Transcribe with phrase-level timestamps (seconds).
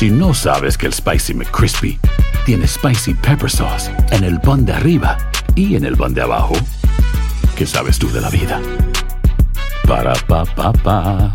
[0.00, 2.00] Si no sabes que el Spicy McCrispy
[2.46, 5.18] tiene Spicy Pepper Sauce en el pan de arriba
[5.54, 6.54] y en el pan de abajo,
[7.54, 8.62] ¿qué sabes tú de la vida?
[9.86, 11.30] Para, pa, pa, pa.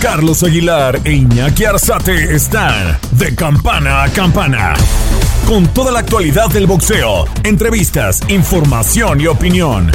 [0.00, 4.74] Carlos Aguilar e Iñaki Arzate están de campana a campana.
[5.46, 9.92] Con toda la actualidad del boxeo, entrevistas, información y opinión.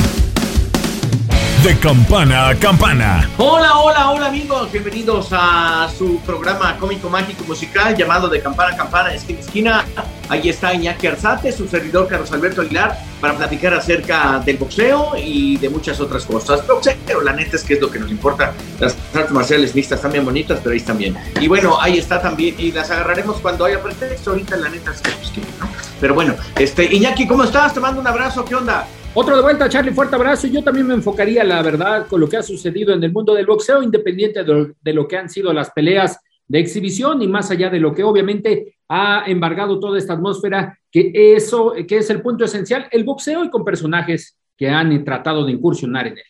[1.67, 3.29] De campana a campana.
[3.37, 8.77] Hola, hola, hola amigos, bienvenidos a su programa cómico mágico musical llamado De campana a
[8.77, 9.85] campana, esquina esquina.
[10.29, 15.57] Ahí está Iñaki Arzate, su servidor Carlos Alberto Aguilar, para platicar acerca del boxeo y
[15.57, 16.65] de muchas otras cosas.
[16.65, 18.53] Boxeo, la neta es que es lo que nos importa.
[18.79, 21.17] Las artes marciales mixtas bien bonitas, pero ahí están bien.
[21.41, 24.29] Y bueno, ahí está también, y las agarraremos cuando haya pretexto.
[24.29, 25.67] Ahorita la neta es que, pues, que ¿no?
[25.99, 27.73] Pero bueno, este, Iñaki, ¿cómo estás?
[27.73, 28.87] Te mando un abrazo, ¿qué onda?
[29.19, 30.45] Otro de vuelta, Charlie, fuerte abrazo.
[30.45, 33.47] Yo también me enfocaría, la verdad, con lo que ha sucedido en el mundo del
[33.47, 37.49] boxeo, independiente de lo, de lo, que han sido las peleas de exhibición y más
[37.49, 42.21] allá de lo que obviamente ha embargado toda esta atmósfera, que eso, que es el
[42.21, 46.25] punto esencial, el boxeo y con personajes que han tratado de incursionar en él.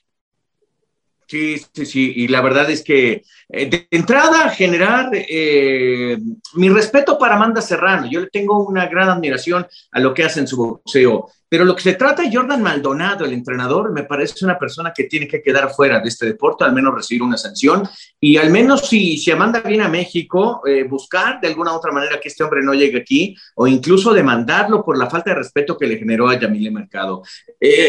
[1.30, 6.18] Sí, sí, sí, y la verdad es que eh, de entrada generar eh,
[6.54, 10.40] mi respeto para Amanda Serrano, yo le tengo una gran admiración a lo que hace
[10.40, 14.46] en su boxeo, pero lo que se trata de Jordan Maldonado, el entrenador, me parece
[14.46, 17.84] una persona que tiene que quedar fuera de este deporte, al menos recibir una sanción,
[18.22, 22.22] y al menos si, si Amanda viene a México, eh, buscar de alguna otra manera
[22.22, 25.88] que este hombre no llegue aquí, o incluso demandarlo por la falta de respeto que
[25.88, 27.22] le generó a Yamile Mercado,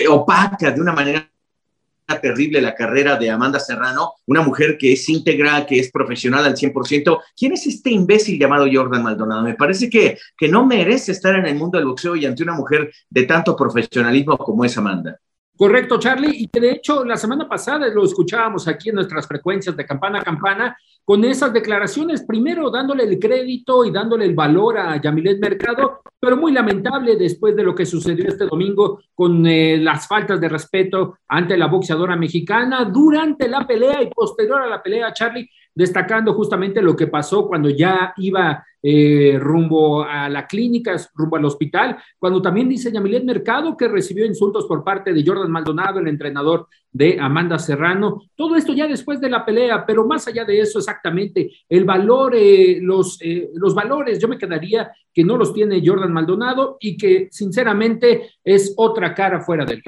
[0.09, 1.31] opaca de una manera
[2.17, 6.56] terrible la carrera de Amanda Serrano, una mujer que es íntegra, que es profesional al
[6.56, 7.20] 100%.
[7.37, 9.42] ¿Quién es este imbécil llamado Jordan Maldonado?
[9.42, 12.55] Me parece que, que no merece estar en el mundo del boxeo y ante una
[12.55, 15.19] mujer de tanto profesionalismo como es Amanda.
[15.59, 19.77] Correcto, Charlie, y que de hecho la semana pasada lo escuchábamos aquí en nuestras frecuencias
[19.77, 24.78] de campana a campana, con esas declaraciones, primero dándole el crédito y dándole el valor
[24.78, 29.78] a Yamilet Mercado, pero muy lamentable después de lo que sucedió este domingo con eh,
[29.78, 34.81] las faltas de respeto ante la boxeadora mexicana durante la pelea y posterior a la
[34.81, 40.97] pelea, Charlie, destacando justamente lo que pasó cuando ya iba eh, rumbo a la clínica,
[41.15, 45.53] rumbo al hospital, cuando también dice Yamilet Mercado que recibió insultos por parte de Jordan
[45.53, 48.22] Maldonado, el entrenador de Amanda Serrano.
[48.34, 52.34] Todo esto ya después de la pelea, pero más allá de eso, exactamente, el valor,
[52.34, 56.97] eh, los, eh, los valores, yo me quedaría que no los tiene Jordan Maldonado y
[56.97, 59.81] que sinceramente es otra cara fuera del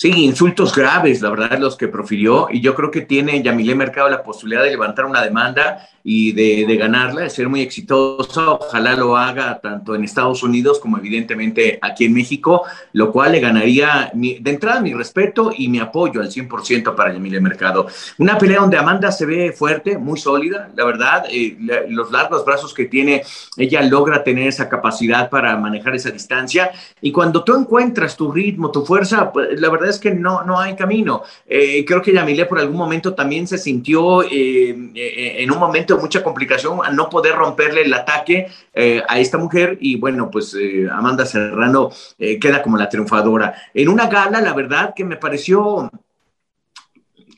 [0.00, 2.48] Sí, insultos graves, la verdad, los que profirió.
[2.50, 6.64] Y yo creo que tiene Yamilé Mercado la posibilidad de levantar una demanda y de,
[6.66, 8.52] de, ganarla, de ser muy exitosa.
[8.52, 12.62] Ojalá lo haga tanto en Estados Unidos como evidentemente aquí en México,
[12.94, 17.12] lo cual le ganaría mi, de entrada mi respeto y mi apoyo al 100% para
[17.12, 17.86] Yamile Mercado.
[18.16, 22.44] Una pelea donde Amanda se ve fuerte, muy sólida, la verdad, eh, la, los largos
[22.46, 23.22] brazos que tiene,
[23.58, 26.70] ella logra tener esa capacidad para manejar esa distancia
[27.02, 30.58] y cuando tú encuentras tu ritmo, tu fuerza, pues, la verdad es que no, no
[30.58, 31.22] hay camino.
[31.46, 36.02] Eh, creo que Yamile por algún momento también se sintió eh, en un momento de
[36.02, 40.54] mucha complicación a no poder romperle el ataque eh, a esta mujer y bueno, pues
[40.54, 43.54] eh, Amanda Serrano eh, queda como la triunfadora.
[43.74, 45.90] En una gala, la verdad que me pareció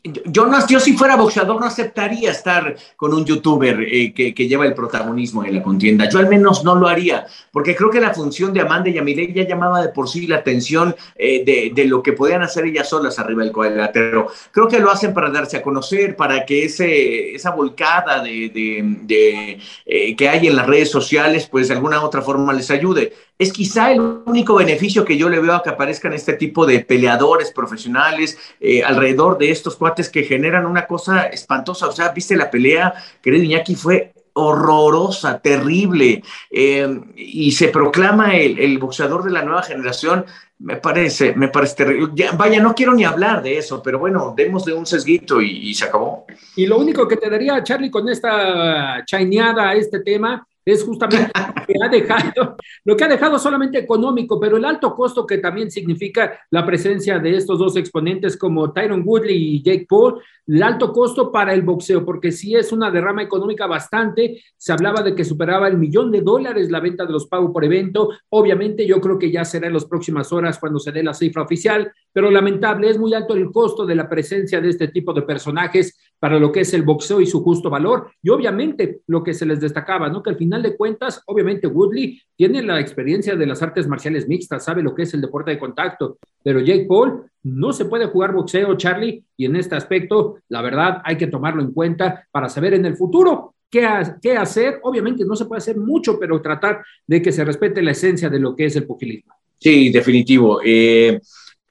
[0.05, 4.67] yo, no, yo si fuera boxeador no aceptaría estar con un youtuber eh, que, lleva
[4.67, 6.09] el protagonismo en la contienda.
[6.09, 9.33] Yo al menos no lo haría, porque creo que la función de Amanda y Amile
[9.33, 13.19] ya llamaba de por sí la atención eh, de, lo que podían hacer ellas solas
[13.19, 14.27] arriba del cuadrilátero.
[14.51, 20.17] Creo que lo hacen para darse a conocer, para que ese, esa volcada de, eh,
[20.17, 23.93] que hay en las redes sociales, pues de alguna otra forma les ayude es quizá
[23.93, 28.39] el único beneficio que yo le veo a que aparezcan este tipo de peleadores profesionales
[28.61, 31.89] eh, alrededor de estos cuates que generan una cosa espantosa.
[31.89, 38.79] O sea, viste la pelea, querido Iñaki, fue horrorosa, terrible, eh, y se proclama el,
[38.79, 40.25] boxeador de la nueva generación,
[40.59, 42.13] me parece, me parece terrible.
[42.15, 45.75] Ya, vaya, no quiero ni hablar de eso, pero bueno, démosle un sesguito y, y,
[45.75, 46.25] se acabó.
[46.57, 51.31] Y lo único que te daría, Charlie, con esta chaineada a este tema, es justamente
[51.57, 55.39] lo que ha dejado, lo que ha dejado solamente económico, pero el alto costo que
[55.39, 60.63] también significa la presencia de estos dos exponentes como Tyron Woodley y Jake Paul, el
[60.63, 65.15] alto costo para el boxeo, porque si es una derrama económica bastante, se hablaba de
[65.15, 69.01] que superaba el millón de dólares la venta de los pagos por evento, obviamente yo
[69.01, 72.31] creo que ya será en las próximas horas cuando se dé la cifra oficial, pero
[72.31, 76.39] lamentable, es muy alto el costo de la presencia de este tipo de personajes para
[76.39, 78.13] lo que es el boxeo y su justo valor.
[78.23, 80.23] Y obviamente lo que se les destacaba, ¿no?
[80.23, 84.65] Que al final de cuentas, obviamente Woodley tiene la experiencia de las artes marciales mixtas,
[84.65, 88.35] sabe lo que es el deporte de contacto, pero Jake Paul no se puede jugar
[88.35, 92.75] boxeo, Charlie, y en este aspecto, la verdad, hay que tomarlo en cuenta para saber
[92.75, 93.85] en el futuro qué,
[94.23, 94.79] qué hacer.
[94.85, 98.39] Obviamente no se puede hacer mucho, pero tratar de que se respete la esencia de
[98.39, 99.35] lo que es el pugilismo.
[99.59, 100.61] Sí, definitivo.
[100.65, 101.21] Eh,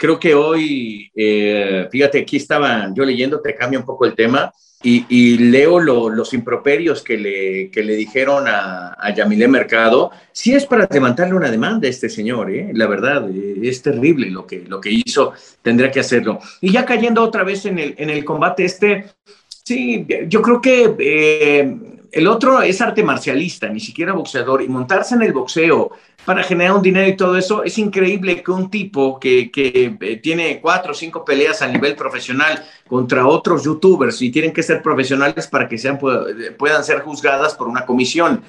[0.01, 4.51] creo que hoy, eh, fíjate, aquí estaba yo leyendo, te cambia un poco el tema,
[4.83, 10.09] y, leo los improperios que le, que le dijeron a, a, Yamilé Mercado.
[10.31, 12.71] Sí es para levantarle una demanda a este señor, ¿eh?
[12.73, 16.39] la verdad, eh, es terrible lo que, lo que hizo, tendría que hacerlo.
[16.61, 19.05] Y ya cayendo otra vez en el, en el combate este,
[19.63, 21.77] sí, yo creo que
[22.11, 25.91] el otro es arte marcialista, ni siquiera boxeador, y montarse en el boxeo
[26.25, 30.17] para generar un dinero y todo eso, es increíble que un tipo que, que eh,
[30.17, 34.81] tiene cuatro o cinco peleas a nivel profesional contra otros youtubers y tienen que ser
[34.81, 35.97] profesionales para que sean,
[36.57, 38.43] puedan ser juzgadas por una comisión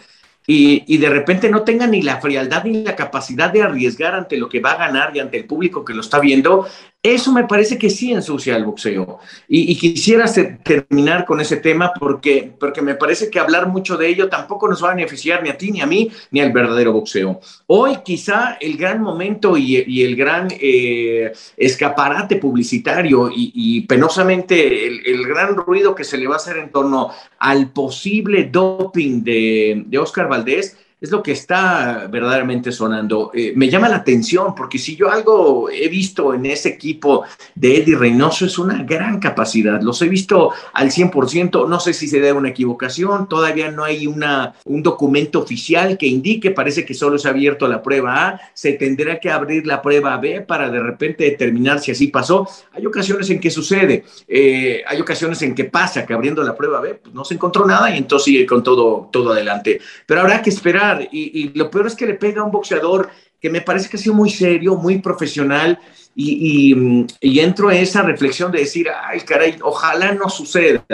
[0.46, 4.48] y, de repente no tenga ni la frialdad ni la capacidad de arriesgar ante lo
[4.48, 6.66] que va a ganar y ante el público que lo está viendo,
[7.02, 9.18] eso me parece que sí ensucia el boxeo.
[9.48, 10.26] Y, quisiera
[10.62, 14.84] terminar con ese tema porque, porque me parece que hablar mucho de ello tampoco nos
[14.84, 17.40] va a beneficiar ni a ti, ni a mí, ni al verdadero boxeo.
[17.66, 25.26] Hoy quizá el gran momento y, el gran eh, escaparate publicitario y, penosamente el, el,
[25.26, 27.10] gran ruido que se le va a hacer en torno
[27.40, 33.32] al posible doping de, de Oscar Valdés es lo que está verdaderamente sonando.
[33.34, 37.24] Eh, me llama la atención porque si yo algo he visto en ese equipo
[37.56, 39.82] de Eddie Reynoso es una gran capacidad.
[39.82, 44.06] Los he visto al 100%, no sé si se debe una equivocación, todavía no hay
[44.06, 48.40] una, un documento oficial que indique, parece que solo se ha abierto la prueba A,
[48.54, 52.46] se tendrá que abrir la prueba B para de repente determinar si así pasó.
[52.72, 56.80] Hay ocasiones en que sucede, eh, hay ocasiones en que pasa que abriendo la prueba
[56.80, 59.80] B pues no se encontró nada y entonces sigue con todo, todo adelante.
[60.06, 63.10] Pero habrá que esperar y, lo peor es que le pega a un boxeador
[63.40, 65.78] que me parece que ha sido muy serio, muy profesional,
[66.14, 70.84] y, y, entro en esa reflexión de decir, ay, caray, ojalá no suceda.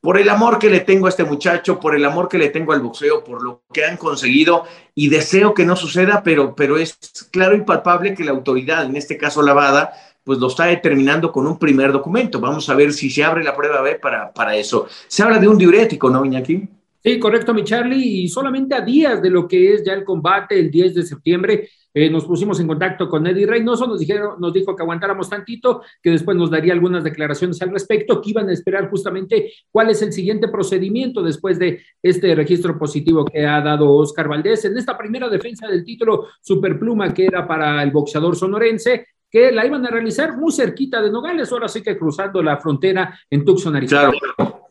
[0.00, 2.72] Por el amor que le tengo a este muchacho, por el amor que le tengo
[2.72, 4.64] al boxeo, por lo que han conseguido,
[4.94, 6.98] y deseo que no suceda, pero, pero es
[7.30, 9.92] claro y palpable que la autoridad, en este caso Lavada,
[10.24, 12.40] pues lo está determinando con un primer documento.
[12.40, 14.86] Vamos a ver si se abre la prueba B para, para eso.
[15.08, 16.68] Se habla de un diurético, ¿no, Iñaki?
[17.02, 18.22] Sí, correcto, mi Charlie.
[18.22, 21.68] Y solamente a días de lo que es ya el combate, el 10 de septiembre,
[21.94, 25.82] eh, nos pusimos en contacto con Eddie Reynoso, nos, dijeron, nos dijo que aguantáramos tantito,
[26.00, 30.00] que después nos daría algunas declaraciones al respecto, que iban a esperar justamente cuál es
[30.00, 34.96] el siguiente procedimiento después de este registro positivo que ha dado Oscar Valdés en esta
[34.96, 39.90] primera defensa del título Superpluma que era para el boxeador sonorense, que la iban a
[39.90, 44.12] realizar muy cerquita de Nogales, ahora sí que cruzando la frontera en Tucson, Arizona.
[44.36, 44.61] Claro.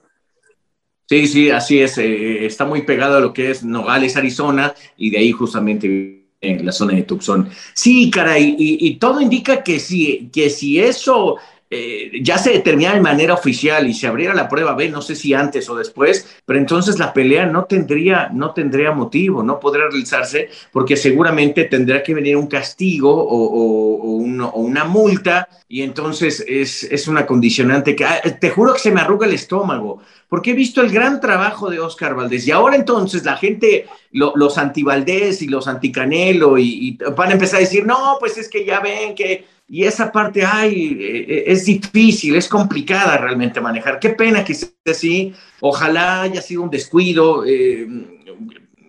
[1.11, 1.97] Sí, sí, así es.
[1.97, 6.65] Eh, está muy pegado a lo que es Nogales, Arizona, y de ahí justamente en
[6.65, 7.49] la zona de Tucson.
[7.73, 11.35] Sí, caray, y, todo indica que si, que si eso
[11.73, 15.15] eh, ya se determina de manera oficial y se abriera la prueba B, no sé
[15.15, 19.85] si antes o después, pero entonces la pelea no tendría, no tendría motivo, no podría
[19.85, 27.07] realizarse porque seguramente tendrá que venir un castigo o, una multa y entonces es, es,
[27.07, 30.81] una condicionante que ah, te juro que se me arruga el estómago porque he visto
[30.81, 35.69] el gran trabajo de Oscar Valdés y ahora entonces la gente, los anti-Valdés y los
[35.69, 39.45] anti-Canelo y, y van a empezar a decir, no, pues es que ya ven que
[39.73, 44.01] y esa parte, ay, eh, eh, es difícil, es complicada realmente manejar.
[44.01, 45.33] Qué pena que sea así.
[45.61, 47.87] Ojalá haya sido un descuido eh,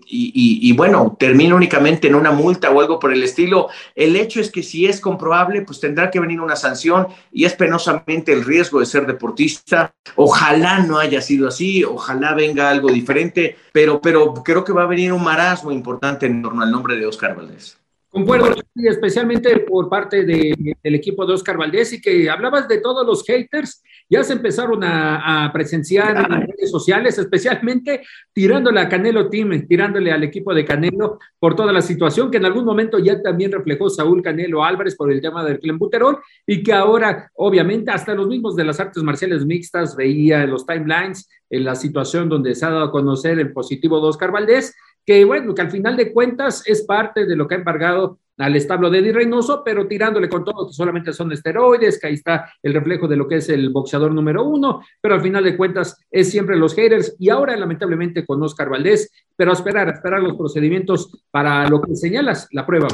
[0.05, 3.69] y, bueno, termine únicamente en una multa o algo por el estilo.
[3.95, 7.53] El hecho es que si es comprobable, pues tendrá que venir una sanción y es
[7.53, 9.95] penosamente el riesgo de ser deportista.
[10.17, 14.87] Ojalá no haya sido así, ojalá venga algo diferente, pero, pero creo que va a
[14.87, 17.82] venir un marasmo importante en torno al nombre de Oscar Valdés.
[18.13, 23.25] Concuerdo, especialmente por parte del equipo de Oscar Valdés y que hablabas de todos los
[23.25, 28.03] haters, ya se empezaron a, presenciar en las redes sociales, especialmente
[28.35, 32.45] tirándole a Canelo Team, tirándole al equipo de Canelo por toda la situación que en
[32.45, 36.75] algún momento ya también reflejó Saúl Canelo Álvarez por el tema del clenbuterol y que
[36.75, 41.65] ahora, obviamente, hasta los mismos de las artes marciales mixtas veía en los timelines en
[41.65, 45.55] la situación donde se ha dado a conocer el positivo de Oscar Valdés que bueno,
[45.55, 48.99] que al final de cuentas es parte de lo que ha embargado al establo de
[48.99, 53.07] Eddie Reynoso, pero tirándole con todo que solamente son esteroides, que ahí está el reflejo
[53.07, 56.57] de lo que es el boxeador número uno, pero al final de cuentas es siempre
[56.57, 61.69] los haters y ahora lamentablemente con Oscar Valdés, pero a esperar, esperar los procedimientos para
[61.69, 62.89] lo que señalas, la prueba.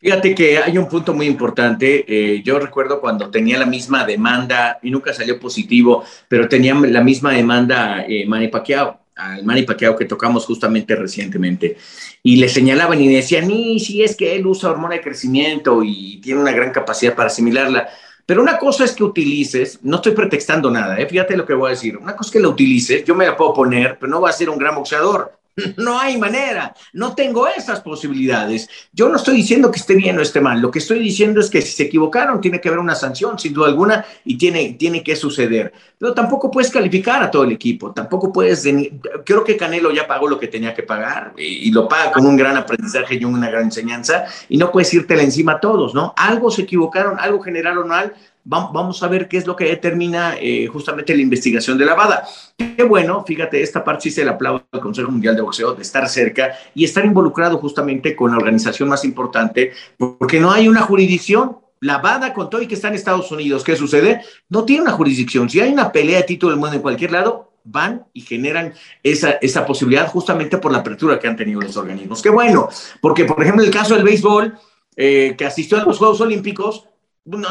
[0.00, 2.06] Fíjate que hay un punto muy importante.
[2.08, 7.02] Eh, yo recuerdo cuando tenía la misma demanda y nunca salió positivo, pero tenía la
[7.02, 11.76] misma demanda eh, Manny Pacquiao, al Manny Pacquiao que tocamos justamente recientemente.
[12.22, 16.20] Y le señalaban y decían, ni si es que él usa hormona de crecimiento y
[16.20, 17.88] tiene una gran capacidad para asimilarla.
[18.26, 21.06] Pero una cosa es que utilices, no estoy pretextando nada, ¿eh?
[21.06, 21.96] fíjate lo que voy a decir.
[21.96, 24.32] Una cosa es que la utilices, yo me la puedo poner, pero no va a
[24.32, 25.39] ser un gran boxeador.
[25.76, 28.68] No hay manera, no tengo esas posibilidades.
[28.92, 31.50] Yo no estoy diciendo que esté bien o esté mal, lo que estoy diciendo es
[31.50, 35.02] que si se equivocaron tiene que haber una sanción, sin duda alguna, y tiene, tiene
[35.02, 35.72] que suceder.
[35.98, 38.66] Pero tampoco puedes calificar a todo el equipo, tampoco puedes...
[39.24, 42.36] Creo que Canelo ya pagó lo que tenía que pagar y, lo paga con un
[42.36, 46.14] gran aprendizaje y una gran enseñanza, y no puedes irte encima a todos, ¿no?
[46.16, 48.14] Algo se equivocaron, algo generaron mal,
[48.50, 52.24] vamos a ver qué es lo que determina eh, justamente la investigación de la BADA.
[52.56, 55.82] Qué bueno, fíjate, esta parte sí se le aplaude al Consejo Mundial de Boxeo de
[55.82, 60.82] estar cerca y estar involucrado justamente con la organización más importante, porque no hay una
[60.82, 61.58] jurisdicción.
[61.82, 64.20] La BADA, con todo y que está en Estados Unidos, ¿qué sucede?
[64.50, 65.48] No tiene una jurisdicción.
[65.48, 69.38] Si hay una pelea de título del mundo en cualquier lado, van y generan esa,
[69.40, 72.20] esa posibilidad justamente por la apertura que han tenido los organismos.
[72.20, 72.68] Qué bueno,
[73.00, 74.58] porque por ejemplo el caso del béisbol,
[74.96, 76.84] eh, que asistió a los Juegos Olímpicos,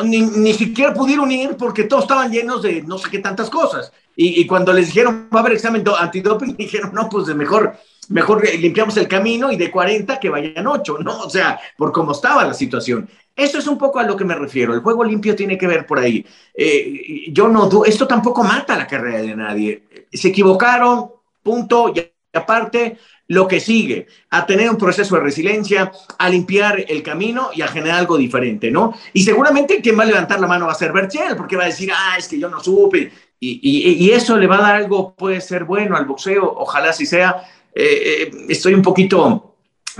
[0.03, 3.91] ni, ni, siquiera pudieron ir porque todos estaban llenos de no sé qué tantas cosas.
[4.15, 7.77] Y, cuando les dijeron, va a haber examen antidoping, dijeron, no, pues de mejor,
[8.09, 11.19] mejor limpiamos el camino y de 40 que vayan 8, ¿no?
[11.19, 13.09] O sea, por cómo estaba la situación.
[13.33, 14.74] Eso es un poco a lo que me refiero.
[14.74, 16.25] El juego limpio tiene que ver por ahí.
[16.53, 19.83] Eh, yo no, esto tampoco mata la carrera de nadie.
[20.12, 22.00] Se equivocaron, punto, y
[22.33, 27.62] aparte, lo que sigue, a tener un proceso de resiliencia, a limpiar el camino y
[27.62, 28.93] a generar algo diferente, ¿no?
[29.13, 31.67] Y seguramente quien va a levantar la mano va a ser Berchel, porque va a
[31.67, 33.12] decir, ah, es que yo no supe.
[33.39, 37.43] Y, eso le va a dar algo, puede ser bueno al boxeo, ojalá si sea.
[37.74, 39.55] Eh, eh, estoy un poquito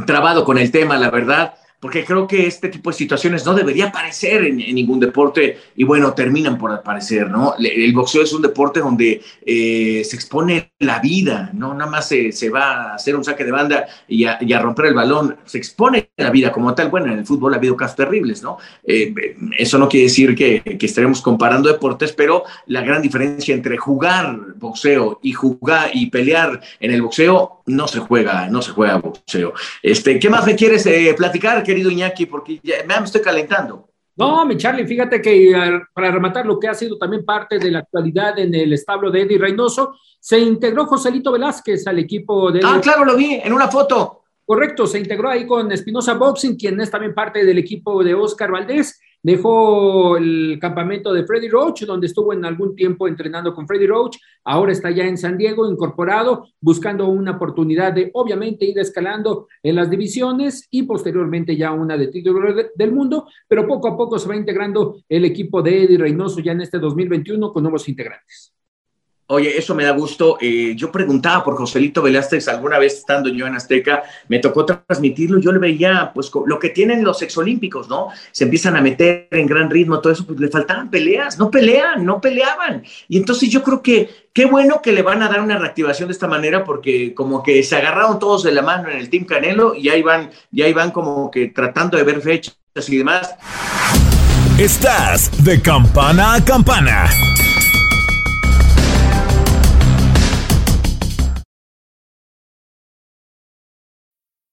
[0.05, 3.86] trabado con el tema, la verdad porque creo que este tipo de situaciones no debería
[3.88, 7.55] aparecer en, ningún deporte y bueno, terminan por aparecer, ¿no?
[7.57, 11.74] El boxeo es un deporte donde eh, se expone la vida, ¿no?
[11.74, 14.93] Nada más se, se, va a hacer un saque de banda y a, romper el
[14.93, 16.89] balón, se expone la vida como tal.
[16.89, 18.57] Bueno, en el fútbol ha habido casos terribles, ¿no?
[18.83, 19.13] Eh,
[19.57, 24.38] eso no quiere decir que, que estaremos comparando deportes, pero la gran diferencia entre jugar
[24.57, 29.53] boxeo y jugar y pelear en el boxeo no se juega, no se juega boxeo.
[29.81, 32.25] Este, ¿Qué más me quieres eh, platicar, querido Iñaki?
[32.25, 33.89] Porque ya me estoy calentando.
[34.15, 35.53] No, mi Charlie, fíjate que
[35.93, 39.21] para rematar lo que ha sido también parte de la actualidad en el establo de
[39.21, 42.59] Eddie Reynoso, se integró Joselito Velázquez al equipo de...
[42.63, 44.23] Ah, claro, lo vi en una foto.
[44.43, 48.51] Correcto, se integró ahí con Espinosa Boxing, quien es también parte del equipo de Oscar
[48.51, 48.99] Valdés.
[49.21, 54.17] Dejó el campamento de Freddy Roach, donde estuvo en algún tiempo entrenando con Freddy Roach.
[54.45, 59.75] Ahora está ya en San Diego, incorporado, buscando una oportunidad de, obviamente, ir escalando en
[59.75, 63.27] las divisiones y posteriormente ya una de título del mundo.
[63.47, 66.79] Pero poco a poco se va integrando el equipo de Eddie Reynoso ya en este
[66.79, 68.53] 2021 con nuevos integrantes.
[69.31, 70.39] Oye, eso me da gusto.
[70.41, 75.39] Eh, yo preguntaba por Joselito Velázquez alguna vez estando yo en Azteca, me tocó transmitirlo,
[75.39, 78.07] yo le veía pues lo que tienen los exolímpicos, ¿no?
[78.31, 82.03] Se empiezan a meter en gran ritmo, todo eso, pues le faltaban peleas, no pelean,
[82.03, 82.83] no peleaban.
[83.07, 86.13] Y entonces yo creo que qué bueno que le van a dar una reactivación de
[86.13, 89.75] esta manera porque como que se agarraron todos de la mano en el Team Canelo
[89.75, 92.57] y ahí van, y ahí van como que tratando de ver fechas
[92.88, 93.36] y demás.
[94.57, 97.05] Estás de campana a campana.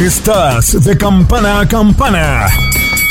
[0.00, 2.46] Estás de campana a campana.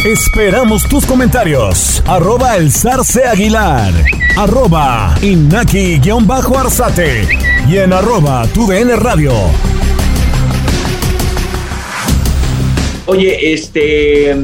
[0.04, 2.02] Esperamos tus comentarios.
[2.08, 3.94] Arroba el zarce aguilar.
[4.36, 7.28] Arroba inaki-arzate.
[7.70, 9.34] Y en arroba tu radio.
[13.06, 14.36] Oye, este,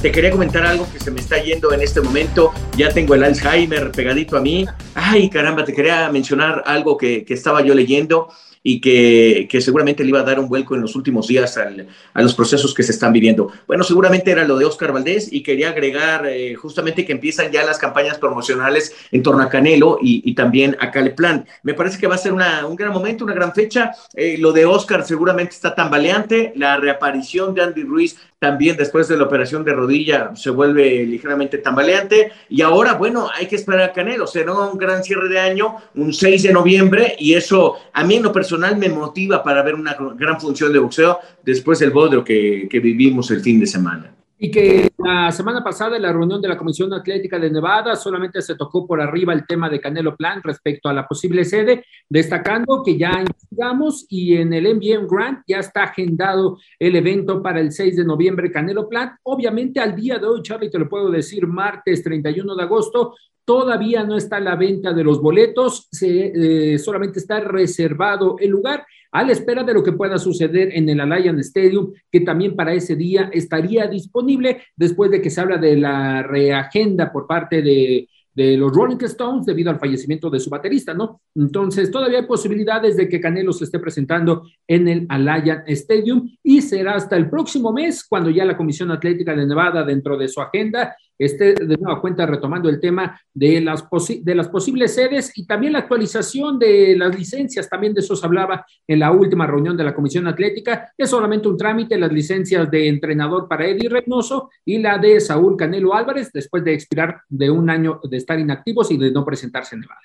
[0.00, 2.52] te quería comentar algo que se me está yendo en este momento.
[2.76, 4.66] Ya tengo el Alzheimer pegadito a mí.
[4.96, 8.26] Ay, caramba, te quería mencionar algo que, que estaba yo leyendo
[8.62, 11.88] y que, que, seguramente le iba a dar un vuelco en los últimos días al,
[12.14, 13.50] a los procesos que se están viviendo.
[13.66, 17.64] Bueno, seguramente era lo de Oscar Valdés y quería agregar eh, justamente que empiezan ya
[17.64, 21.46] las campañas promocionales en torno a Canelo y, también a Caleplan.
[21.62, 23.92] Me parece que va a ser una, un gran momento, una gran fecha.
[24.14, 26.52] Eh, lo de Oscar seguramente está tambaleante.
[26.56, 31.58] La reaparición de Andy Ruiz también después de la operación de rodilla se vuelve ligeramente
[31.58, 32.32] tambaleante.
[32.48, 34.26] Y ahora, bueno, hay que esperar a Canelo.
[34.26, 38.24] Será un gran cierre de año, un 6 de noviembre, y eso a mí en
[38.24, 42.68] lo personal me motiva para ver una gran función de boxeo después del bodrio que,
[42.82, 44.12] vivimos el fin de semana.
[44.36, 48.42] Y que la semana pasada en la reunión de la Comisión Atlética de Nevada solamente
[48.42, 52.82] se tocó por arriba el tema de Canelo Plan respecto a la posible sede, destacando
[52.84, 53.22] que ya
[53.52, 58.04] investigamos y en el MBM Grant ya está agendado el evento para el 6 de
[58.04, 59.12] noviembre Canelo Plan.
[59.24, 64.04] Obviamente al día de hoy, Charlie, te lo puedo decir, martes 31 de agosto, todavía
[64.04, 66.32] no está la venta de los boletos, se,
[66.74, 70.88] eh, solamente está reservado el lugar a la espera de lo que pueda suceder en
[70.88, 75.58] el Allianz Stadium, que también para ese día estaría disponible después de que se habla
[75.58, 80.50] de la reagenda por parte de, de los Rolling Stones debido al fallecimiento de su
[80.50, 81.20] baterista, ¿no?
[81.34, 86.62] Entonces, todavía hay posibilidades de que Canelo se esté presentando en el Allianz Stadium y
[86.62, 90.40] será hasta el próximo mes cuando ya la Comisión Atlética de Nevada, dentro de su
[90.40, 93.84] agenda, esté de nueva cuenta retomando el tema de las,
[94.20, 98.26] de las posibles sedes y también la actualización de las licencias, también de eso se
[98.26, 102.70] hablaba en la última reunión de la Comisión Atlética, es solamente un trámite, las licencias
[102.70, 107.50] de entrenador para Eddie Reynoso y la de Saúl Canelo Álvarez, después de expirar de
[107.50, 110.00] un año de estar inactivos y de no presentarse en Nevada.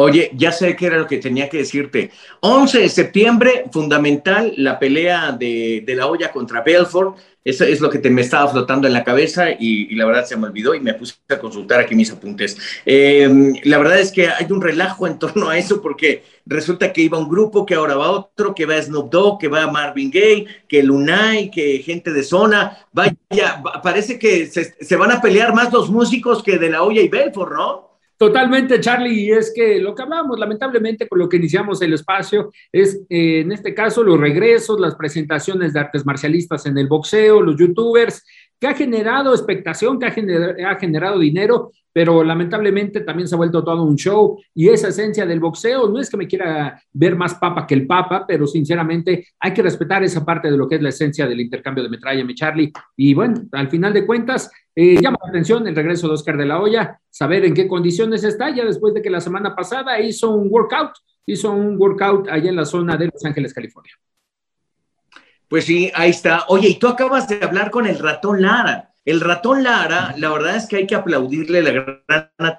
[0.00, 2.12] Oye, ya sé qué era lo que tenía que decirte.
[2.38, 7.16] 11 de septiembre, fundamental, la pelea de, de la olla contra Belfort.
[7.44, 10.36] Eso es lo que te, me estaba flotando en la cabeza y, la verdad se
[10.36, 12.56] me olvidó y me puse a consultar aquí mis apuntes.
[12.86, 17.00] Eh, la verdad es que hay un relajo en torno a eso porque resulta que
[17.00, 20.46] iba un grupo, que ahora va otro, que va Snoop Dogg, que va Marvin Gaye,
[20.68, 22.86] que Lunay, que gente de zona.
[22.92, 23.16] Vaya,
[23.82, 27.08] parece que se, se van a pelear más los músicos que de la olla y
[27.08, 27.87] Belfort, ¿no?
[28.18, 32.50] Totalmente, Charlie, y es que lo que hablamos, lamentablemente, con lo que iniciamos el espacio,
[32.72, 37.40] es eh, en este caso los regresos, las presentaciones de artes marcialistas en el boxeo,
[37.40, 38.24] los youtubers,
[38.60, 43.82] que ha generado expectación, que ha generado, dinero, pero lamentablemente también se ha vuelto todo
[43.82, 47.66] un show y esa esencia del boxeo no es que me quiera ver más papa
[47.66, 50.90] que el papa, pero sinceramente hay que respetar esa parte de lo que es la
[50.90, 52.72] esencia del intercambio de metralla, mi Charlie.
[52.96, 56.46] Y bueno, al final de cuentas, eh, llama la atención el regreso de Oscar de
[56.46, 60.30] la Hoya, saber en qué condiciones está, ya después de que la semana pasada hizo
[60.30, 60.92] un workout,
[61.26, 63.92] hizo un workout allá en la zona de Los Ángeles, California.
[65.48, 66.44] Pues sí, ahí está.
[66.48, 68.92] Oye, y tú acabas de hablar con el ratón Lara.
[69.04, 72.58] El ratón Lara, la verdad es que hay que aplaudirle la gran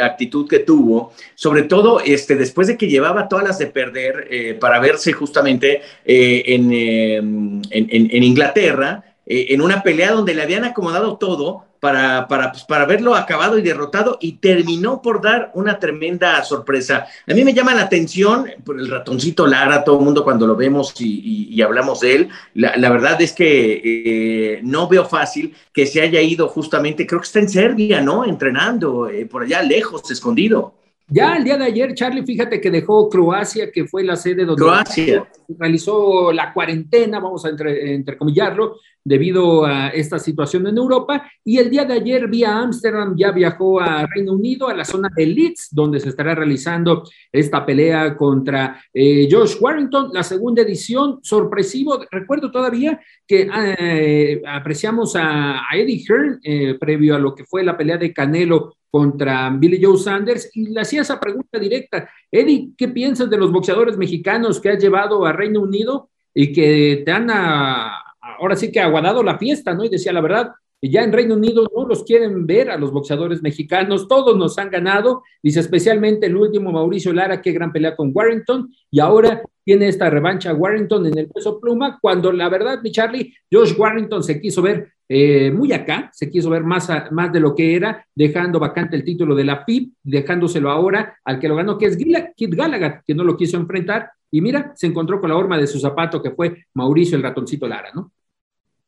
[0.00, 4.54] actitud que tuvo, sobre todo este, después de que llevaba todas las de perder eh,
[4.54, 10.64] para verse justamente eh, en, eh, en, en, Inglaterra, en una pelea donde le habían
[10.64, 15.80] acomodado todo para, para, pues, para verlo acabado y derrotado y terminó por dar una
[15.80, 17.08] tremenda sorpresa.
[17.26, 20.54] A mí me llama la atención por el ratoncito Lara, todo el mundo cuando lo
[20.54, 25.84] vemos y, hablamos de él, la, la, verdad es que eh, no veo fácil que
[25.86, 28.24] se haya ido justamente, creo que está en Serbia, ¿no?
[28.24, 30.74] Entrenando, eh, por allá lejos, escondido.
[31.08, 34.62] Ya el día de ayer, Charlie, fíjate que dejó Croacia, que fue la sede donde
[34.62, 35.28] Croacia.
[35.58, 41.30] realizó la cuarentena, vamos a entre, entrecomillarlo, debido a esta situación en Europa.
[41.44, 45.08] Y el día de ayer, vía Ámsterdam, ya viajó a Reino Unido, a la zona
[45.14, 51.18] de Leeds, donde se estará realizando esta pelea contra eh, Josh Warrington, la segunda edición,
[51.22, 52.04] sorpresivo.
[52.10, 57.64] Recuerdo todavía que eh, apreciamos a, a Eddie Hearn eh, previo a lo que fue
[57.64, 62.08] la pelea de Canelo contra Billy Joe Sanders y le hacía esa pregunta directa.
[62.30, 66.10] Eddie, ¿qué piensas de los boxeadores mexicanos que has llevado a Reino Unido?
[66.34, 69.84] y que te han ahora sí que aguadado la fiesta, ¿no?
[69.84, 73.42] Y decía la verdad, ya en Reino Unido no los quieren ver a los boxeadores
[73.42, 78.10] mexicanos, todos nos han ganado, dice especialmente el último Mauricio Lara, qué gran pelea con
[78.12, 82.90] Warrington, y ahora tiene esta revancha Warrington en el peso pluma, cuando la verdad, mi
[82.90, 87.40] Charlie, Josh Warrington se quiso ver eh, muy acá, se quiso ver más, más de
[87.40, 91.56] lo que era, dejando vacante el título de la FIP, dejándoselo ahora al que lo
[91.56, 95.28] ganó, que es Kid Gallagher, que no lo quiso enfrentar, y mira, se encontró con
[95.28, 98.12] la horma de su zapato, que fue Mauricio el ratoncito Lara, ¿no?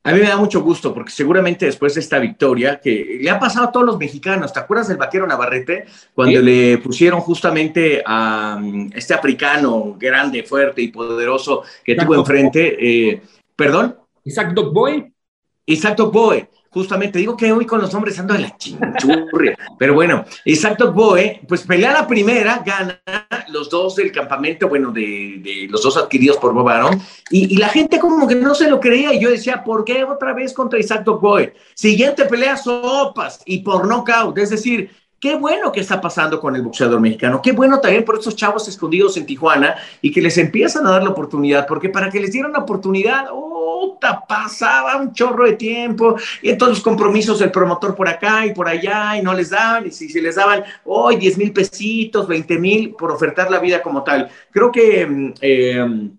[0.06, 3.38] A mí me da mucho gusto porque seguramente después de esta victoria, que le ha
[3.38, 5.86] pasado a todos los mexicanos, ¿te acuerdas del vaquero Navarrete?
[6.12, 12.76] Cuando le pusieron justamente a mm, este africano grande, fuerte y poderoso que tuvo enfrente,
[12.78, 13.22] eh,
[13.56, 13.96] ¿perdón?
[14.24, 15.13] Isaac Boy.
[15.66, 20.24] Isaac Boy justamente digo que hoy con los hombres ando de la chinchurria, pero bueno,
[20.44, 23.00] exacto, Boe, pues pelea la primera, gana
[23.48, 26.68] los dos del campamento, bueno, de, los dos adquiridos por Bob
[27.30, 30.34] y, la gente como que no se lo creía, y yo decía, ¿por qué otra
[30.34, 31.54] vez contra Isaac Boe?
[31.74, 34.90] Siguiente pelea, sopas, y por knockout, es decir,
[35.24, 37.40] Qué bueno que está pasando con el boxeador mexicano.
[37.40, 41.02] Qué bueno también por estos chavos escondidos en Tijuana y que les empiezan a dar
[41.02, 46.16] la oportunidad, porque para que les dieran la oportunidad, oh, pasaba un chorro de tiempo
[46.42, 49.86] y entonces los compromisos del promotor por acá y por allá y no les daban
[49.86, 53.80] y si se les daban hoy 10 mil pesitos, 20 mil por ofertar la vida
[53.80, 54.28] como tal.
[54.50, 55.06] Creo que...
[55.06, 56.10] Mm, eh,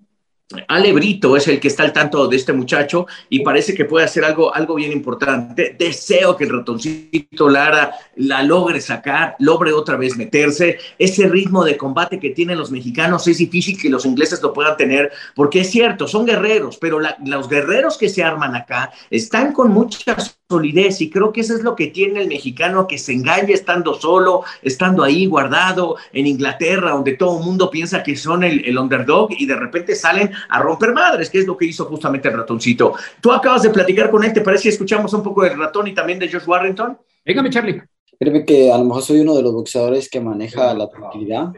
[0.67, 4.05] Ale Brito es el que está al tanto de este muchacho y parece que puede
[4.05, 5.75] hacer algo, algo bien importante.
[5.77, 10.77] Deseo que el ratoncito Lara la logre sacar, logre otra vez meterse.
[10.99, 14.77] Ese ritmo de combate que tienen los mexicanos es difícil que los ingleses lo puedan
[14.77, 19.71] tener, porque es cierto, son guerreros, pero los guerreros que se arman acá están con
[19.71, 20.15] mucha
[20.49, 23.95] solidez y creo que eso es lo que tiene el mexicano que se engaña estando
[23.95, 28.77] solo, estando ahí guardado en Inglaterra, donde todo el mundo piensa que son el, el
[28.77, 32.35] underdog y de repente salen a romper madres, que es lo que hizo justamente el
[32.35, 32.93] ratoncito.
[33.21, 35.95] Tú acabas de platicar con él, ¿te parece que escuchamos un poco del ratón y
[35.95, 36.97] también de Josh Warrington?
[37.25, 37.81] Véngame, Charlie.
[38.19, 41.53] Créeme que a lo mejor soy uno de los boxeadores que maneja la tranquilidad.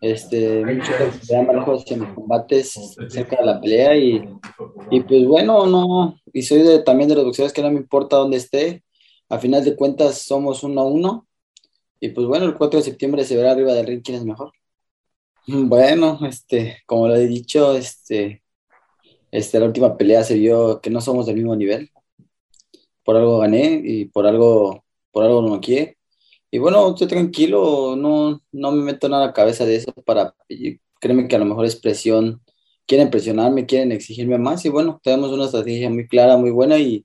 [0.00, 0.92] Este, mucho
[1.44, 4.22] manejo hacia mis combates cerca de la pelea y,
[4.90, 8.16] y pues bueno, no, y soy de, también de los boxeadores que no me importa
[8.16, 8.84] dónde esté.
[9.28, 11.26] A final de cuentas somos uno a uno.
[12.00, 14.52] Y pues bueno, el 4 de septiembre se verá arriba del ring quién es mejor.
[15.46, 18.42] Bueno, este, como lo he dicho, este,
[19.30, 21.90] este, la última pelea se vio que no somos del mismo nivel.
[23.04, 25.97] Por algo gané y por algo, por algo no quiere.
[26.50, 30.34] Y bueno, estoy tranquilo, no, no me meto nada a la cabeza de eso para,
[31.00, 32.42] créeme que a lo mejor es presión,
[32.86, 37.04] quieren presionarme, quieren exigirme más y bueno, tenemos una estrategia muy clara, muy buena y,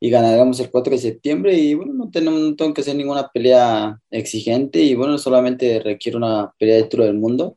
[0.00, 3.28] y ganaremos el 4 de septiembre y bueno, no, tenemos, no tengo que hacer ninguna
[3.28, 7.56] pelea exigente y bueno, solamente requiero una pelea de título del mundo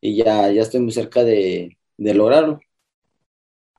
[0.00, 2.60] y ya, ya estoy muy cerca de, lograrlo.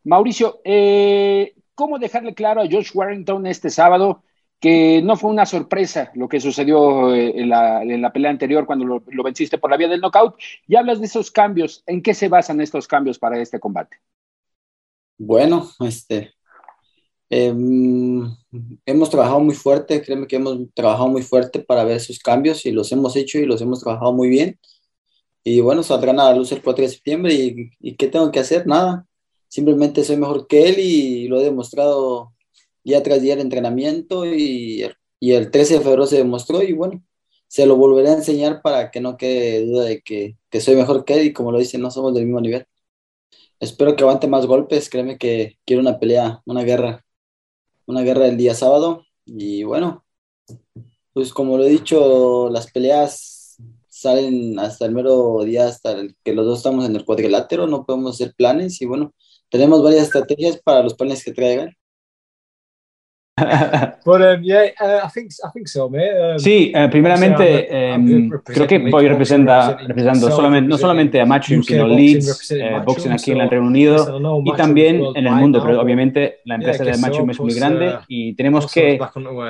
[0.03, 4.23] Mauricio, eh, ¿cómo dejarle claro a Josh Warrington este sábado
[4.59, 9.23] que no fue una sorpresa lo que sucedió eh, en la, pelea anterior cuando lo,
[9.23, 10.35] venciste por la vía del knockout?
[10.67, 11.83] Y hablas de esos cambios.
[11.85, 13.97] ¿En qué se basan estos cambios para este combate?
[15.17, 16.33] Bueno, este,
[17.29, 18.23] em,
[18.85, 22.71] hemos trabajado muy fuerte, créeme que hemos trabajado muy fuerte para ver esos cambios y
[22.71, 24.59] los hemos hecho y los hemos trabajado muy bien.
[25.43, 27.33] Y bueno, saldrán a la luz el 4 de septiembre
[27.79, 28.67] y, ¿qué tengo que hacer?
[28.67, 29.07] Nada.
[29.47, 32.33] Simplemente soy mejor que él y lo he demostrado
[32.87, 37.03] día tras día el entrenamiento y, y el 13 de febrero se demostró y bueno,
[37.47, 41.05] se lo volveré a enseñar para que no quede duda de que, que soy mejor
[41.05, 42.65] que él y como lo dicen, no somos del mismo nivel.
[43.59, 47.05] Espero que aguante más golpes, créeme que quiero una pelea, una guerra,
[47.87, 50.05] una guerra el día sábado y bueno,
[51.13, 53.57] pues como lo he dicho, las peleas
[53.89, 57.85] salen hasta el mero día, hasta el que los dos estamos en el cuadrilátero, no
[57.85, 59.13] podemos hacer planes y bueno,
[59.49, 61.75] tenemos varias estrategias para los planes que traigan.
[66.39, 67.67] Sí, primeramente
[68.43, 73.31] creo que voy representa, representando solamente, no solamente a Matchroom, sino Leeds, eh, Boxing aquí
[73.31, 77.29] en el Reino Unido y también en el mundo, pero obviamente la empresa de Matchroom
[77.29, 78.99] es muy grande uh, y tenemos que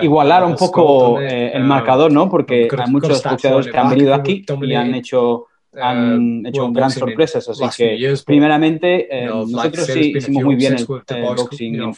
[0.01, 2.29] igualar un poco eh, el uh, marcador, ¿no?
[2.29, 5.45] Porque hay muchos boxeadores que han venido aquí y han hecho
[5.81, 10.85] han eh, hecho grandes sorpresas, así que primeramente eh, nosotros sí hicimos muy bien el,
[10.85, 11.93] boxing en,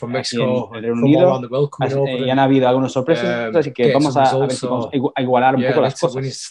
[0.75, 1.41] el Reino Unido.
[2.07, 5.21] eh, y han habido algunas sorpresas, um, así que vamos a, ver si vamos a
[5.21, 6.49] igualar un poco las cosas.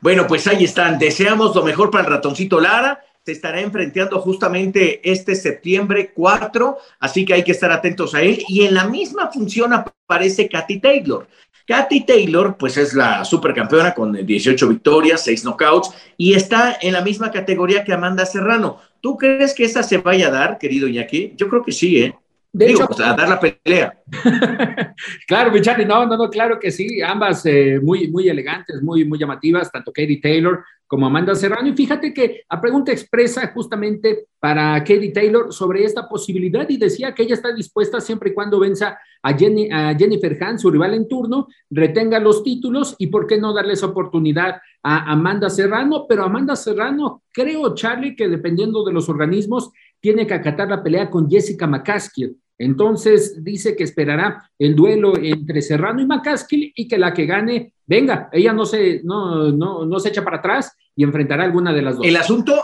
[0.00, 5.00] Bueno, pues ahí están, deseamos lo mejor para el ratoncito Lara, se estará enfrentando justamente
[5.02, 8.42] este septiembre 4, así que hay que estar atentos a él.
[8.48, 11.26] Y en la misma función aparece Katy Taylor.
[11.66, 17.00] Katy Taylor, pues es la supercampeona con 18 victorias, 6 knockouts y está en la
[17.00, 18.80] misma categoría que Amanda Serrano.
[19.00, 21.32] ¿Tú crees que esta se vaya a dar, querido Iñaki?
[21.36, 22.14] Yo creo que sí, ¿eh?
[22.54, 23.98] De Digo, hecho, pues, a dar la pelea.
[25.26, 29.04] claro, mi Charlie, no, no, no, claro que sí, ambas eh, muy, muy elegantes, muy,
[29.04, 31.66] muy llamativas, tanto Katie Taylor como Amanda Serrano.
[31.66, 37.12] Y fíjate que a pregunta expresa justamente para Katie Taylor sobre esta posibilidad y decía
[37.12, 40.94] que ella está dispuesta siempre y cuando venza a, Jenny, a Jennifer Hahn, su rival
[40.94, 46.06] en turno, retenga los títulos y por qué no darles oportunidad a Amanda Serrano.
[46.08, 51.10] Pero Amanda Serrano, creo, Charlie, que dependiendo de los organismos, tiene que acatar la pelea
[51.10, 52.36] con Jessica McCaskill.
[52.58, 57.72] Entonces dice que esperará el duelo entre Serrano y McCaskill y que la que gane,
[57.86, 61.82] venga, ella no se, no, no, no se echa para atrás y enfrentará alguna de
[61.82, 62.06] las dos.
[62.06, 62.54] El asunto,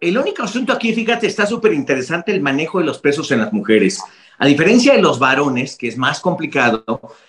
[0.00, 3.52] el único asunto aquí, fíjate, está súper interesante el manejo de los pesos en las
[3.52, 4.00] mujeres.
[4.38, 6.84] A diferencia de los varones, que es más complicado,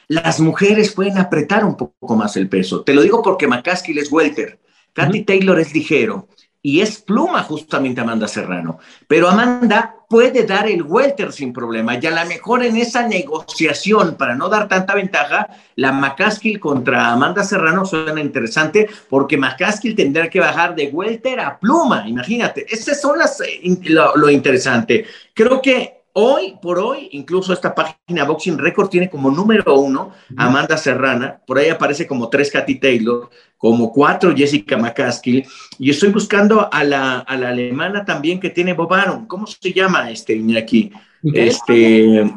[0.07, 2.83] las mujeres pueden apretar un poco más el peso.
[2.83, 4.59] Te lo digo porque McCaskill es welter,
[4.93, 6.27] Katy Taylor es ligero
[6.61, 8.79] y es pluma justamente Amanda Serrano.
[9.07, 14.13] Pero Amanda puede dar el welter sin problema y a lo mejor en esa negociación
[14.15, 20.29] para no dar tanta ventaja, la McCaskill contra Amanda Serrano suena interesante porque McCaskill tendrá
[20.29, 22.63] que bajar de welter a pluma, imagínate.
[22.69, 25.03] Esas son las, eh, lo, lo interesante.
[25.33, 30.77] Creo que Hoy por hoy, incluso esta página Boxing Record tiene como número uno Amanda
[30.77, 35.43] Serrana, por ahí aparece como tres Katy Taylor, como cuatro Jessica McCaskill,
[35.79, 39.25] y estoy buscando a la, a la alemana también que tiene Bob Arum.
[39.25, 40.91] ¿Cómo se llama este Iñaki?
[41.23, 42.31] Este,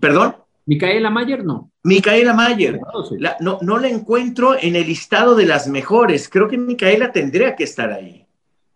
[0.00, 0.34] ¿Perdón?
[0.64, 1.70] Micaela Mayer, no.
[1.84, 2.80] Micaela Mayer.
[3.18, 6.28] La, no, no la encuentro en el listado de las mejores.
[6.28, 8.25] Creo que Micaela tendría que estar ahí.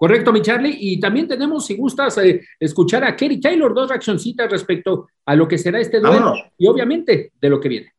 [0.00, 0.74] Correcto, mi Charlie.
[0.80, 5.46] Y también tenemos, si gustas, eh, escuchar a Kerry Taylor, dos reaccioncitas respecto a lo
[5.46, 6.46] que será este duelo Vámonos.
[6.56, 7.92] y obviamente de lo que viene.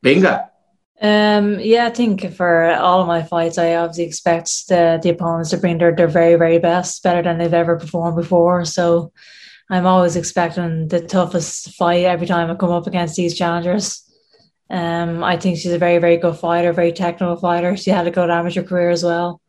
[0.00, 0.52] Venga.
[1.00, 5.50] Um, yeah, I think for all of my fights, I obviously expect the, the opponents
[5.50, 8.64] to bring their, their very, very best, better than they've ever performed before.
[8.64, 9.10] So
[9.68, 14.04] I'm always expecting the toughest fight every time I come up against these challengers.
[14.70, 17.76] Um, I think she's a very, very good fighter, very technical fighter.
[17.76, 19.40] She had a good amateur career as well.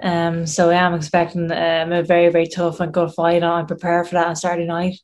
[0.00, 3.42] Um, so yeah, I am expecting um, a very, very tough and good fight.
[3.42, 4.98] I'm prepared for that on Saturday night.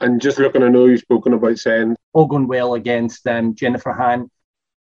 [0.00, 3.92] And just looking, I know you've spoken about saying all going well against um, Jennifer
[3.92, 4.30] Han.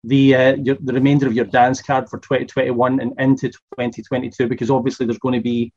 [0.03, 4.69] The uh, your, the remainder of your dance card for 2021 and into 2022, because
[4.69, 5.73] obviously there's going to be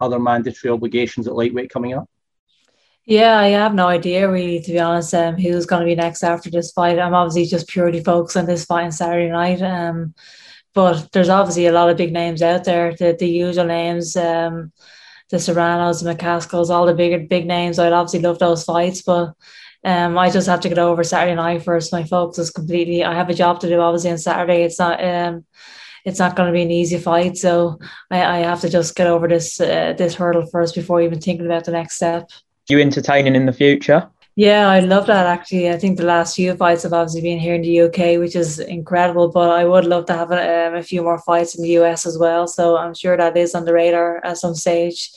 [0.00, 2.08] other mandatory obligations at lightweight coming up.
[3.04, 6.22] Yeah, I have no idea really, to be honest, um, who's going to be next
[6.22, 6.98] after this fight.
[6.98, 9.62] I'm obviously just purely focused on this fight on Saturday night.
[9.62, 10.14] Um,
[10.74, 14.72] but there's obviously a lot of big names out there, the, the usual names, um,
[15.30, 17.78] the Serranos, the McCaskills, all the bigger big names.
[17.78, 19.34] I'd obviously love those fights, but
[19.84, 21.92] um, I just have to get over Saturday night first.
[21.92, 23.04] My focus is completely.
[23.04, 24.62] I have a job to do, obviously, on Saturday.
[24.62, 25.02] It's not.
[25.02, 25.44] Um,
[26.04, 27.78] it's not going to be an easy fight, so
[28.10, 31.46] I, I have to just get over this uh, this hurdle first before even thinking
[31.46, 32.30] about the next step.
[32.68, 34.08] You entertaining in the future?
[34.38, 35.68] Yeah, I love that actually.
[35.68, 38.60] I think the last few fights have obviously been here in the UK, which is
[38.60, 39.26] incredible.
[39.26, 42.06] But I would love to have a, um, a few more fights in the US
[42.06, 42.46] as well.
[42.46, 45.10] So I'm sure that is on the radar at some stage.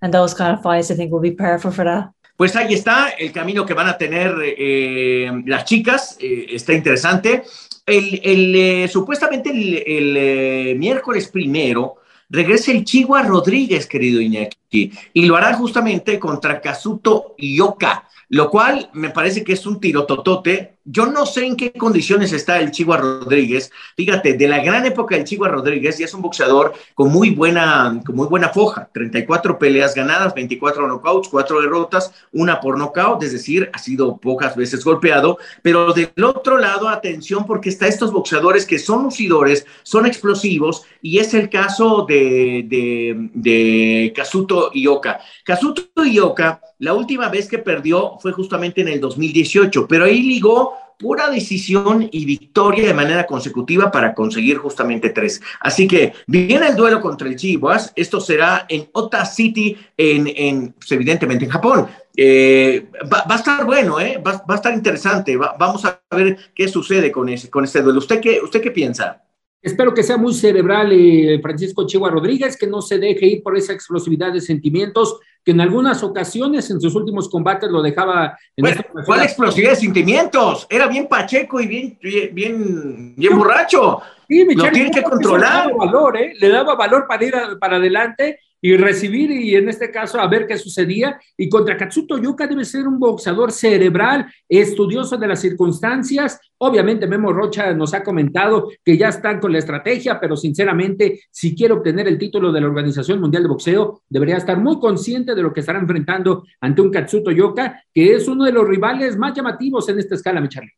[0.00, 2.12] And those kind of fights, I think, will be perfect for that.
[2.36, 7.42] Pues ahí está el camino que van a tener eh, las chicas, eh, está interesante.
[7.84, 11.96] El, el eh, supuestamente el, el eh, miércoles primero
[12.30, 18.90] regresa el Chihuahua Rodríguez, querido Iñaki, y lo hará justamente contra Kazuto Ioka, lo cual
[18.92, 20.76] me parece que es un tirototote.
[20.84, 23.70] Yo no sé en qué condiciones está el Chihuahua Rodríguez.
[23.96, 28.00] Fíjate, de la gran época del Chihuahua Rodríguez, y es un boxeador con muy buena,
[28.04, 28.88] con muy buena foja.
[28.92, 34.56] 34 peleas ganadas, 24 knockouts, 4 derrotas, una por knockout, es decir, ha sido pocas
[34.56, 35.38] veces golpeado.
[35.62, 41.18] Pero del otro lado, atención, porque está estos boxeadores que son lucidores, son explosivos, y
[41.18, 45.20] es el caso de, de, de Kazuto Ioka.
[45.44, 50.74] Kazuto Ioka, la última vez que perdió fue justamente en el 2018, pero ahí ligó
[50.98, 55.40] pura decisión y victoria de manera consecutiva para conseguir justamente tres.
[55.60, 57.92] Así que viene el duelo contra el Chivas.
[57.94, 61.86] Esto será en Ota City, en, en pues, evidentemente en Japón.
[62.16, 64.20] Eh, va, a estar bueno, ¿eh?
[64.26, 65.36] va, a estar interesante.
[65.36, 68.00] Va, vamos a ver qué sucede con, ese, con este duelo.
[68.00, 69.22] ¿Usted qué, ¿Usted qué piensa?
[69.60, 73.56] Espero que sea muy cerebral eh, Francisco Chihuahua Rodríguez, que no se deje ir por
[73.56, 78.38] esa explosividad de sentimientos, que en algunas ocasiones en sus últimos combates lo dejaba.
[78.56, 80.66] En bueno, ¿Cuál explosividad de sentimientos?
[80.70, 81.98] Era bien pacheco y bien,
[82.32, 84.00] bien, bien borracho.
[84.28, 85.66] Sí, lo tiene que controlar.
[85.66, 86.32] Le daba valor, ¿eh?
[86.38, 90.26] le daba valor para ir a, para adelante y recibir y en este caso a
[90.28, 91.18] ver qué sucedía.
[91.36, 96.40] Y contra Katsuto Yuka debe ser un boxeador cerebral, estudioso de las circunstancias.
[96.58, 101.54] Obviamente Memo Rocha nos ha comentado que ya están con la estrategia, pero sinceramente, si
[101.54, 105.42] quiere obtener el título de la Organización Mundial de Boxeo, debería estar muy consciente de
[105.42, 109.34] lo que estará enfrentando ante un Katsuto Yuka, que es uno de los rivales más
[109.34, 110.72] llamativos en esta escala, mi Charlie.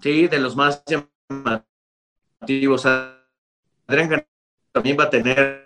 [0.00, 2.82] Sí, de los más llamativos.
[4.72, 5.63] También va a tener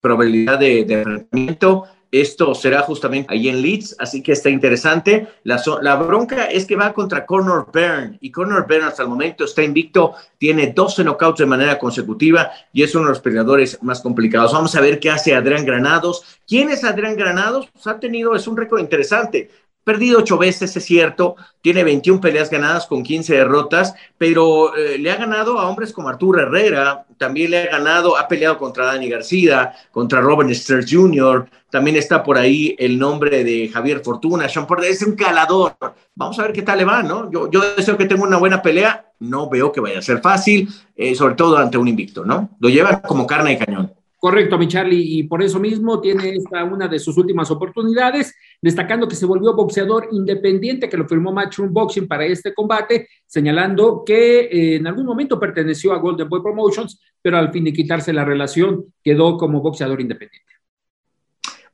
[0.00, 1.84] probabilidad de, enfrentamiento.
[2.10, 5.28] Esto será justamente ahí en Leeds, así que está interesante.
[5.44, 9.44] La, la, bronca es que va contra Conor Byrne y Conor Byrne hasta el momento
[9.44, 14.02] está invicto, tiene 12 knockouts de manera consecutiva y es uno de los peleadores más
[14.02, 14.52] complicados.
[14.52, 16.38] Vamos a ver qué hace Adrián Granados.
[16.46, 17.70] ¿Quién es Adrián Granados?
[17.72, 19.50] Pues ha tenido, es un récord interesante.
[19.84, 25.10] Perdido ocho veces, es cierto, tiene 21 peleas ganadas con 15 derrotas, pero eh, le
[25.10, 29.08] ha ganado a hombres como Arturo Herrera, también le ha ganado, ha peleado contra Dani
[29.08, 34.66] García, contra Robin Stern Jr., también está por ahí el nombre de Javier Fortuna, Sean
[34.66, 35.74] Porter, es un calador.
[36.14, 37.30] Vamos a ver qué tal le va, ¿no?
[37.30, 41.14] Yo, deseo que tenga una buena pelea, no veo que vaya a ser fácil, eh,
[41.14, 42.50] sobre todo ante un invicto, ¿no?
[42.60, 43.94] Lo llevan como carne de cañón.
[44.22, 49.08] Correcto, mi Charlie, y por eso mismo tiene esta una de sus últimas oportunidades, destacando
[49.08, 54.42] que se volvió boxeador independiente, que lo firmó Matchroom Boxing para este combate, señalando que
[54.42, 58.24] eh, en algún momento perteneció a Golden Boy Promotions, pero al fin de quitarse la
[58.24, 60.51] relación quedó como boxeador independiente.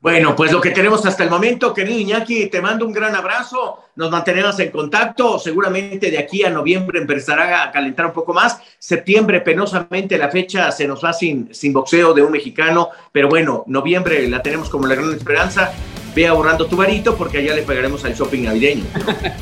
[0.01, 3.87] Bueno, pues lo que tenemos hasta el momento, querido Iñaki, te mando un gran abrazo,
[3.97, 8.61] nos mantenemos en contacto, seguramente de aquí a noviembre empezará a calentar un poco más,
[8.79, 13.65] septiembre penosamente la fecha se nos va sin, sin boxeo de un mexicano, pero bueno,
[13.67, 15.73] noviembre la tenemos como la gran esperanza,
[16.15, 18.85] ve ahorrando tu varito porque allá le pegaremos al shopping navideño.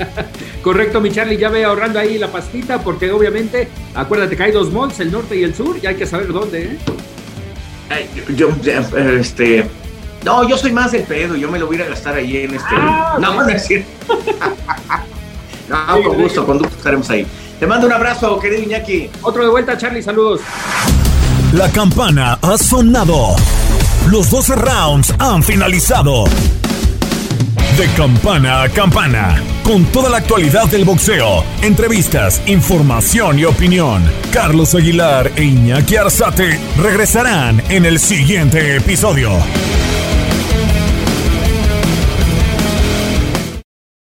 [0.62, 4.72] Correcto, mi Charlie, ya ve ahorrando ahí la pastita porque obviamente, acuérdate que hay dos
[4.72, 6.78] malls, el norte y el sur, y hay que saber dónde, ¿eh?
[8.34, 8.48] yo,
[9.20, 9.66] este
[10.26, 12.38] no, yo soy más del pedo, yo me lo voy a ir a gastar ahí
[12.38, 12.66] en este.
[12.72, 13.88] Ah, no, no es cierto.
[15.68, 17.24] no, con gusto, con gusto estaremos ahí.
[17.60, 19.08] Te mando un abrazo, querido Iñaki.
[19.22, 20.40] Otro de vuelta, Charlie, saludos.
[21.52, 23.36] La campana ha sonado.
[24.08, 26.24] Los 12 rounds han finalizado.
[27.78, 34.02] De campana a campana, con toda la actualidad del boxeo, entrevistas, información y opinión.
[34.32, 39.30] Carlos Aguilar e Iñaki Arzate regresarán en el siguiente episodio.